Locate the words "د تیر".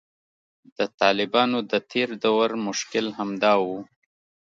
1.71-2.09